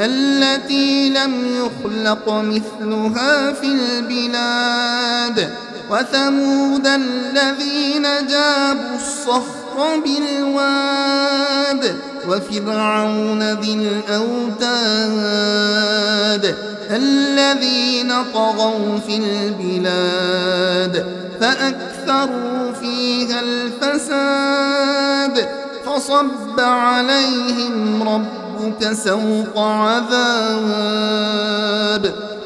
[0.00, 5.54] التي لم يخلق مثلها في البلاد
[5.90, 11.96] وثمود الذين جابوا الصخر بالواد
[12.28, 14.70] وفرعون ذي الأوتاد
[16.90, 21.06] الذين طغوا في البلاد
[21.40, 24.80] فأكثروا فيها الفساد
[25.86, 28.02] فصب عليهم
[28.60, 30.04] ربك سوط عذاب.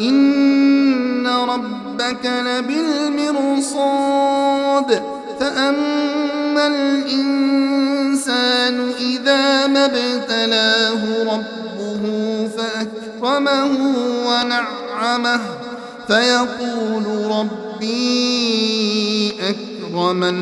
[0.00, 5.02] إن ربك لبالمرصاد.
[5.40, 12.02] فأما الإنسان إذا ما ابتلاه ربه
[12.56, 13.70] فأكرمه
[14.26, 15.40] ونعمه.
[16.08, 20.36] فيقول ربي أكرمن.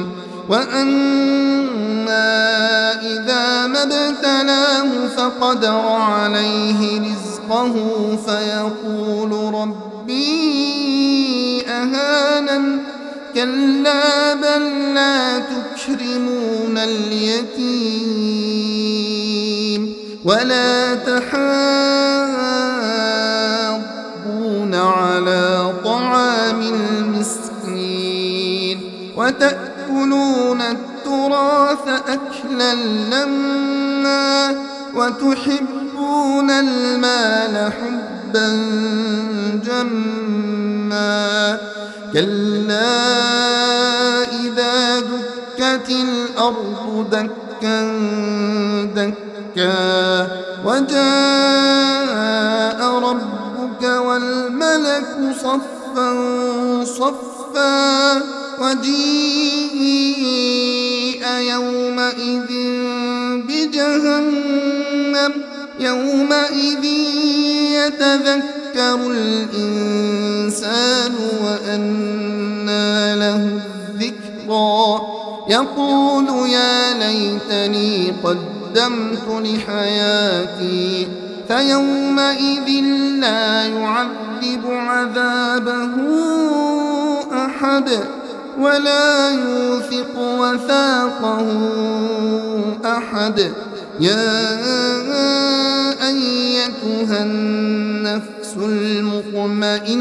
[0.48, 2.34] وأما
[3.02, 7.74] إذا ما ابتلاه فقدر عليه رزقه
[8.26, 10.84] فيقول ربي
[11.68, 12.78] أهانن
[13.34, 18.44] كلا بل لا تكرمون اليتيم
[20.24, 21.54] ولا تحاضون
[24.74, 27.54] على طعام المسكين
[29.90, 34.54] وتأكلون التراث أكلا لما
[34.94, 38.48] وتحبون المال حبا
[39.64, 41.58] جما
[42.12, 42.82] كلا
[44.22, 47.82] إذا دكت الأرض دكا
[48.94, 50.28] دكا
[50.64, 52.00] وجاء
[52.98, 55.06] ربك والملك
[55.40, 55.83] صفا
[56.84, 58.22] صفا
[58.60, 59.74] وجيء
[61.38, 62.50] يومئذ
[63.48, 65.32] بجهنم
[65.80, 66.84] يومئذ
[67.74, 71.12] يتذكر الإنسان
[71.44, 73.42] وأنى له
[73.90, 75.00] الذكرى.
[75.48, 81.08] يقول يا ليتني قدمت لحياتي
[81.48, 82.68] فيومئذ
[83.20, 83.66] لا
[84.42, 85.94] يعذب عذابه
[87.32, 87.90] أحد
[88.58, 91.46] ولا يوثق وثاقه
[92.84, 93.52] أحد.
[94.00, 94.58] يا
[96.08, 99.94] أيتها النفس المطمئنة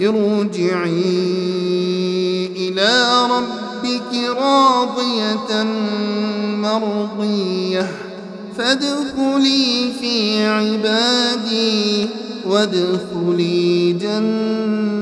[0.00, 1.40] ارجعي
[2.56, 5.62] إلى ربك راضية
[6.56, 7.86] مرضية
[8.58, 12.08] فادخلي في عبادي
[12.50, 14.99] وادخلي جنتي